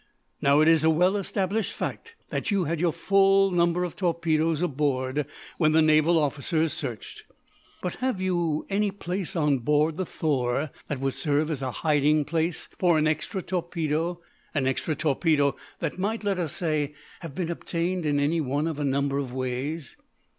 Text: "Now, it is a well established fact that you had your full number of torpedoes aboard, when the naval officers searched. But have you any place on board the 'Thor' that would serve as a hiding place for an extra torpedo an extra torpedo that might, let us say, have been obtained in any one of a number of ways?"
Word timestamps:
"Now, 0.41 0.61
it 0.61 0.67
is 0.67 0.83
a 0.83 0.89
well 0.89 1.15
established 1.15 1.73
fact 1.73 2.15
that 2.29 2.49
you 2.49 2.63
had 2.63 2.79
your 2.79 2.91
full 2.91 3.51
number 3.51 3.83
of 3.83 3.95
torpedoes 3.95 4.63
aboard, 4.63 5.27
when 5.59 5.73
the 5.73 5.81
naval 5.83 6.17
officers 6.17 6.73
searched. 6.73 7.25
But 7.83 7.93
have 7.97 8.19
you 8.19 8.65
any 8.67 8.89
place 8.89 9.35
on 9.35 9.59
board 9.59 9.97
the 9.97 10.05
'Thor' 10.07 10.71
that 10.87 10.99
would 10.99 11.13
serve 11.13 11.51
as 11.51 11.61
a 11.61 11.69
hiding 11.85 12.25
place 12.25 12.67
for 12.79 12.97
an 12.97 13.05
extra 13.05 13.43
torpedo 13.43 14.19
an 14.55 14.65
extra 14.65 14.95
torpedo 14.95 15.55
that 15.81 15.99
might, 15.99 16.23
let 16.23 16.39
us 16.39 16.53
say, 16.55 16.95
have 17.19 17.35
been 17.35 17.51
obtained 17.51 18.03
in 18.03 18.19
any 18.19 18.41
one 18.41 18.65
of 18.65 18.79
a 18.79 18.83
number 18.83 19.19
of 19.19 19.31
ways?" 19.31 19.95